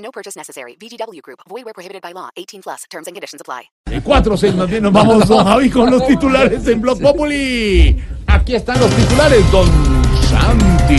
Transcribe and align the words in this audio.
No 0.00 0.10
purchase 0.10 0.36
necessary. 0.36 0.76
VGW 0.80 1.20
Group. 1.22 1.40
Void 1.48 1.64
where 1.64 1.74
prohibited 1.74 2.02
by 2.02 2.12
law. 2.12 2.30
18 2.36 2.62
plus. 2.62 2.84
Terms 2.90 3.06
and 3.06 3.14
conditions 3.14 3.40
apply. 3.40 3.70
En 3.86 4.00
4 4.02 4.36
6 4.36 4.54
más 4.54 4.68
bien 4.68 4.82
nos 4.82 4.92
vamos, 4.92 5.28
don 5.28 5.44
Javi, 5.44 5.70
con 5.70 5.90
los 5.90 6.06
titulares 6.06 6.66
en 6.66 6.80
Blog 6.80 7.00
Populi. 7.00 8.02
Aquí 8.26 8.54
están 8.54 8.78
los 8.80 8.90
titulares, 8.90 9.50
don 9.50 9.68
Santi. 10.28 10.94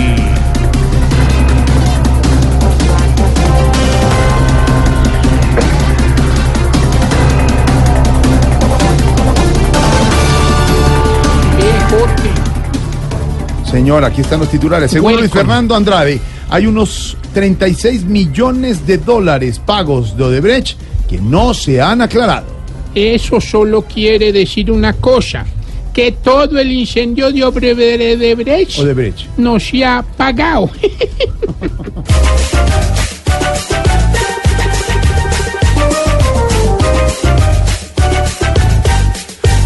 Eh. 11.59 11.92
Señor, 13.72 14.04
aquí 14.04 14.20
están 14.20 14.42
los 14.42 14.50
titulares. 14.50 14.92
Según 14.92 15.16
Luis. 15.16 15.31
Fernando 15.31 15.76
Andrade, 15.76 16.20
hay 16.52 16.68
unos 16.68 17.18
36 17.34 18.04
millones 18.04 18.86
de 18.86 18.98
dólares 18.98 19.59
pagos 19.66 20.18
de 20.18 20.26
Odebrecht 20.26 20.78
que 21.09 21.18
no 21.18 21.54
se 21.54 21.82
han 21.82 22.02
aclarado. 22.02 22.48
Eso 22.94 23.39
solo 23.39 23.84
quiere 23.84 24.34
decir 24.34 24.70
una 24.70 24.92
cosa, 24.94 25.45
que 25.94 26.12
todo 26.12 26.59
el 26.59 26.70
incendio 26.70 27.31
de 27.31 27.45
Odebrecht 27.45 28.80
Odebrecht. 28.80 29.28
no 29.38 29.59
se 29.62 29.86
ha 29.86 30.03
pagado. 30.17 30.70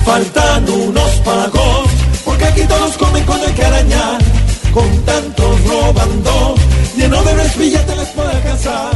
Faltan 0.06 0.70
unos 0.70 1.12
pagos, 1.26 1.90
porque 2.24 2.46
aquí 2.46 2.62
todos 2.68 2.96
comen 2.96 3.24
con 3.24 3.42
el 3.42 3.52
que 3.56 3.66
arañar. 3.66 4.22
Con 4.72 4.88
tantos 5.04 5.45
robando, 7.10 7.24
lleno 7.24 7.24
de 7.24 7.44
los 7.44 7.58
billetes 7.58 7.98
les 7.98 8.08
puede 8.10 8.32
alcanzar. 8.32 8.92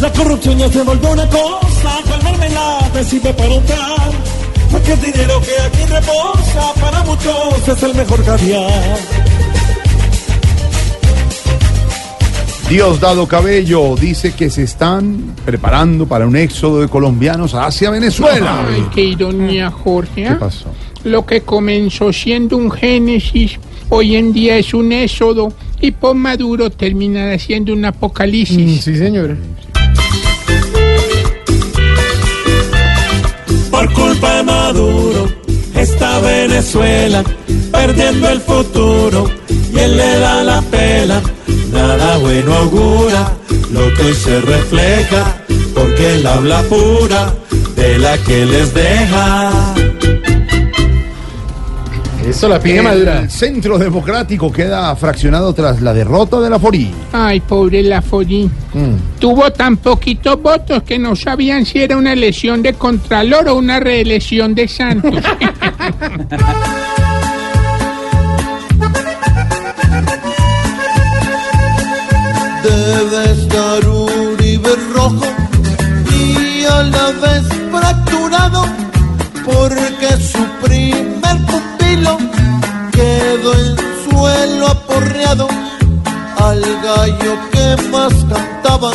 La 0.00 0.12
corrupción 0.12 0.58
ya 0.58 0.68
se 0.70 0.82
volvió 0.82 1.10
una 1.10 1.26
cosa, 1.28 1.98
cual 2.06 2.22
mermelada 2.24 3.04
sirve 3.04 3.34
para 3.34 3.54
untar. 3.54 4.12
Porque 4.70 4.92
el 4.92 5.00
dinero 5.02 5.40
que 5.42 5.62
aquí 5.62 5.92
reposa, 5.92 6.72
para 6.80 7.02
muchos 7.04 7.68
es 7.68 7.82
el 7.82 7.94
mejor 7.94 8.24
caviar. 8.24 8.98
Diosdado 12.68 13.26
Cabello 13.26 13.96
dice 13.96 14.32
que 14.32 14.48
se 14.48 14.62
están 14.62 15.34
preparando 15.44 16.06
para 16.06 16.24
un 16.24 16.36
éxodo 16.36 16.80
de 16.80 16.88
colombianos 16.88 17.52
hacia 17.52 17.90
Venezuela. 17.90 18.64
Ay, 18.68 18.86
qué 18.94 19.02
ironía, 19.02 19.72
Jorge. 19.72 20.22
¿Qué 20.22 20.28
¿ah? 20.28 20.38
pasó? 20.38 20.66
Lo 21.02 21.26
que 21.26 21.40
comenzó 21.40 22.12
siendo 22.12 22.56
un 22.56 22.70
génesis, 22.70 23.58
hoy 23.88 24.14
en 24.14 24.32
día 24.32 24.56
es 24.56 24.72
un 24.72 24.92
éxodo 24.92 25.52
y 25.80 25.90
por 25.92 26.14
Maduro 26.14 26.70
terminará 26.70 27.38
siendo 27.38 27.72
un 27.72 27.84
apocalipsis. 27.84 28.82
Sí, 28.82 28.96
señor. 28.96 29.36
Por 33.70 33.92
culpa 33.92 34.36
de 34.36 34.42
Maduro 34.42 35.28
está 35.74 36.20
Venezuela 36.20 37.24
perdiendo 37.72 38.28
el 38.28 38.40
futuro 38.40 39.30
y 39.48 39.78
él 39.78 39.96
le 39.96 40.18
da 40.18 40.42
la 40.42 40.62
pela. 40.62 41.22
Nada 41.72 42.18
bueno 42.18 42.54
augura 42.54 43.32
lo 43.72 43.94
que 43.94 44.02
hoy 44.02 44.14
se 44.14 44.40
refleja 44.40 45.44
porque 45.74 46.14
él 46.14 46.26
habla 46.26 46.62
pura 46.64 47.34
de 47.76 47.98
la 47.98 48.18
que 48.18 48.44
les 48.44 48.74
deja. 48.74 49.79
Eso 52.30 52.48
la 52.48 52.60
piña 52.60 52.80
madura. 52.80 53.18
El 53.22 53.30
Centro 53.30 53.76
Democrático 53.76 54.52
queda 54.52 54.94
fraccionado 54.94 55.52
tras 55.52 55.82
la 55.82 55.92
derrota 55.92 56.38
de 56.38 56.48
la 56.48 56.60
Forí. 56.60 56.88
Ay, 57.12 57.40
pobre 57.40 57.82
Laforín. 57.82 58.48
Tuvo 59.18 59.50
tan 59.50 59.78
poquitos 59.78 60.40
votos 60.40 60.84
que 60.84 60.96
no 60.96 61.16
sabían 61.16 61.66
si 61.66 61.80
era 61.80 61.96
una 61.96 62.12
elección 62.12 62.62
de 62.62 62.74
Contralor 62.74 63.48
o 63.48 63.56
una 63.56 63.80
reelección 63.80 64.54
de 64.54 64.68
Santos. 64.68 65.12
Debe 72.62 73.32
estar 73.32 73.88
Uribe 73.88 74.76
rojo 74.94 75.26
y 76.14 76.64
a 76.64 76.84
la 76.84 77.06
vez 77.10 77.42
fracturado 77.72 78.64
porque 79.44 80.16
su 80.22 80.44
primer 80.62 81.09
aporreado 85.20 85.48
al 86.38 86.60
gallo 86.82 87.38
que 87.52 87.88
más 87.88 88.12
cantaba 88.28 88.90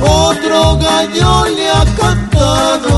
otro 0.00 0.78
gallo 0.78 1.44
le 1.54 1.70
ha 1.70 1.84
cantado 1.98 2.94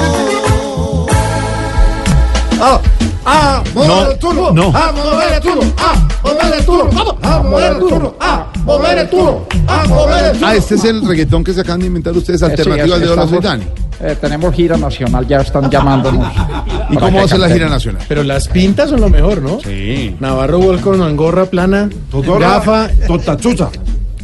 Ah, 2.58 2.80
ah, 3.26 3.62
mover 3.74 4.12
el 4.12 4.18
turno. 4.18 4.50
no. 4.50 4.72
Ah, 4.74 4.90
mover 4.96 5.32
el 5.34 5.40
turno. 5.42 5.72
Ah, 5.76 6.08
mover 6.24 6.54
el 6.58 6.64
turno. 6.64 6.90
Vamos. 6.90 7.14
Ah, 7.22 7.42
mover 7.44 7.72
el 7.72 7.78
turno. 7.78 8.14
Ah, 8.18 8.46
mover 8.64 8.98
el 8.98 9.10
turno. 9.10 9.46
Ah, 9.68 9.84
mover 9.86 10.24
el 10.24 10.32
turno. 10.32 10.46
Ah, 10.48 10.54
este 10.56 10.74
es 10.76 10.84
el 10.84 11.06
reggaetón 11.06 11.44
que 11.44 11.52
se 11.52 11.60
acaban 11.60 11.80
de 11.80 11.86
inventar 11.88 12.16
ustedes, 12.16 12.42
alternativa 12.42 12.94
al 12.94 13.00
de 13.02 13.08
Hola 13.10 13.28
Soy 13.28 13.40
Dani. 13.40 13.64
Eh, 14.00 14.16
tenemos 14.20 14.54
gira 14.54 14.76
nacional, 14.76 15.26
ya 15.26 15.38
están 15.38 15.70
llamándonos. 15.70 16.26
¿Y 16.90 16.96
cómo 16.96 17.10
que 17.12 17.16
va 17.18 17.22
a 17.24 17.28
ser 17.28 17.38
la 17.40 17.48
gira 17.48 17.68
nacional? 17.68 18.02
Pero 18.08 18.22
las 18.24 18.46
pintas 18.48 18.90
son 18.90 19.00
lo 19.00 19.08
mejor, 19.08 19.40
¿no? 19.42 19.58
Sí. 19.60 20.14
Navarro 20.20 20.58
Volcón 20.58 21.00
en 21.02 21.16
gorra 21.16 21.46
plana, 21.46 21.88
gafa. 22.38 22.88
Totachucha. 23.06 23.68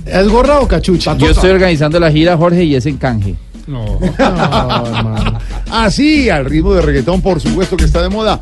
¿Es 0.05 0.29
gorra 0.29 0.61
o 0.61 0.69
cachucha? 0.69 1.17
Yo 1.17 1.31
estoy 1.31 1.51
organizando 1.51 1.99
la 2.01 2.11
gira, 2.11 2.37
Jorge, 2.37 2.65
y 2.65 2.75
es 2.75 2.87
en 2.87 2.97
canje. 2.99 3.35
No, 3.65 4.01
hermano. 4.03 5.39
Así, 5.71 6.29
al 6.29 6.45
ritmo 6.47 6.75
de 6.75 6.83
reggaetón, 6.83 7.23
por 7.23 7.41
supuesto 7.41 7.77
que 7.77 7.85
está 7.85 8.03
de 8.03 8.09
moda. 8.09 8.41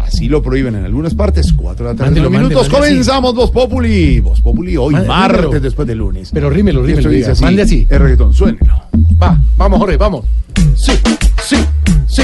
Así 0.00 0.28
lo 0.28 0.42
prohíben 0.42 0.74
en 0.74 0.84
algunas 0.84 1.14
partes. 1.14 1.52
Cuatro 1.52 1.86
de 1.86 1.92
la 1.92 1.96
tarde, 1.96 2.10
Mándelo, 2.10 2.30
minutos. 2.30 2.62
mándelo, 2.68 2.78
Comenzamos 2.84 3.34
Voz 3.36 3.50
Populi. 3.52 4.18
Voz 4.18 4.40
Populi 4.40 4.76
hoy, 4.76 4.94
Mande- 4.94 5.08
martes, 5.08 5.40
mándelo. 5.42 5.60
después 5.60 5.86
del 5.86 5.98
lunes. 5.98 6.30
Pero 6.34 6.50
rímelo, 6.50 6.82
rímelo. 6.82 7.10
dice 7.10 7.30
así. 7.30 7.44
Mande 7.44 7.62
así. 7.62 7.86
El 7.88 8.00
reggaetón, 8.00 8.34
suénelo. 8.34 8.74
Va, 9.22 9.38
vamos, 9.56 9.78
Jorge, 9.80 9.96
vamos. 9.96 10.24
Sí, 10.76 10.92
sí, 11.42 11.56
sí. 12.06 12.22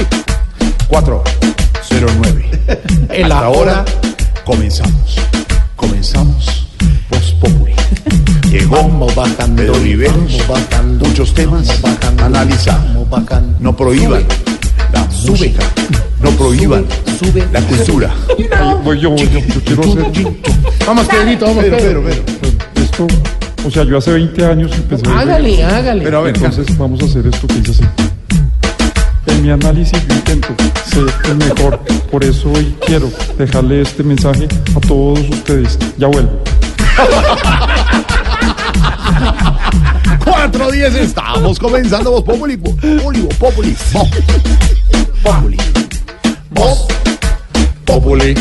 409. 0.89 2.51
El 3.11 3.25
Hasta 3.25 3.39
ahora. 3.47 3.47
ahora 3.79 3.85
comenzamos. 4.45 5.17
Comenzamos 5.77 6.67
Voz 7.11 7.33
Populi. 7.41 7.73
Llegó 8.51 8.77
Vamos 8.77 9.15
bajando, 9.15 9.63
Pedro 9.63 9.79
Viveros. 9.81 10.15
vamos 10.17 10.49
bajando, 10.49 11.07
Muchos 11.07 11.35
temas 11.35 11.67
vamos 11.67 11.83
bajando, 11.83 12.25
analizar. 12.25 12.79
vamos 12.89 13.09
bajando. 13.11 13.57
No 13.61 13.75
prohíban 13.77 14.25
la 14.93 15.05
música. 15.27 15.65
No 16.21 16.31
prohíban 16.33 16.85
sube, 17.19 17.49
la 17.53 17.61
cultura. 17.63 18.15
Voy 18.85 19.01
yo, 19.01 19.11
voy 19.11 19.29
yo, 19.31 19.39
yo 19.41 19.61
quiero 19.65 19.83
hacer 19.83 20.33
Vamos, 20.87 21.07
Pedrito, 21.07 21.47
vamos, 21.47 21.65
Pero, 21.65 21.77
Pedro. 21.79 22.03
pero, 22.05 22.23
pero. 22.41 22.85
esto. 22.85 23.07
O 23.65 23.71
sea, 23.71 23.85
yo 23.85 23.97
hace 23.99 24.13
20 24.13 24.45
años 24.45 24.73
empecé. 24.75 25.09
a- 25.09 25.21
Hágale, 25.21 25.63
hágale. 25.65 26.05
Pero 26.05 26.19
a 26.19 26.23
ver, 26.23 26.35
Entonces 26.37 26.77
vamos 26.77 27.01
a 27.03 27.07
hacer 27.07 27.27
esto 27.27 27.47
que 27.47 27.55
dice 27.55 27.71
así. 27.73 27.85
En 29.27 29.43
mi 29.43 29.51
análisis 29.51 29.99
yo 30.09 30.15
intento 30.15 30.49
ser 30.85 31.05
el 31.31 31.37
mejor. 31.37 31.79
Por 32.11 32.25
eso 32.25 32.51
hoy 32.53 32.75
quiero 32.87 33.11
dejarle 33.39 33.83
este 33.83 34.03
mensaje 34.03 34.49
a 34.77 34.81
todos 34.81 35.21
ustedes. 35.31 35.79
Ya 35.97 36.09
vuelvo. 36.09 36.31
410 40.25 40.95
estamos 40.97 41.59
comenzando 41.59 42.11
Voz 42.11 42.25
Populi. 42.25 42.57
Populi, 42.57 43.29
Populi. 43.39 43.77
Populi. 45.23 45.57
Voz 46.51 46.87
Populi. 47.85 48.35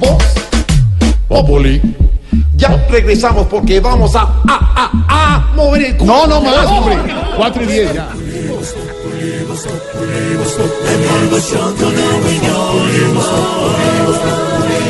Voz 0.00 0.24
Populi. 1.28 1.80
Ya 2.58 2.76
regresamos 2.90 3.46
porque 3.46 3.78
vamos 3.78 4.16
a, 4.16 4.22
a, 4.22 4.32
a, 4.48 4.90
a 5.08 5.54
mover 5.54 5.82
el 5.84 5.96
culo. 5.96 6.12
No, 6.12 6.26
no 6.26 6.40
más, 6.42 6.66
hombre. 6.66 6.96
4 7.36 7.62
y 7.62 7.66
10 7.66 7.94
ya. 7.94 8.08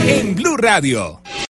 En 0.06 0.34
Blue 0.34 0.56
Radio. 0.56 1.20